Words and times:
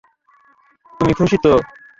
তুমি 0.99 1.13
খুশি 1.13 1.37
তো? 1.43 1.53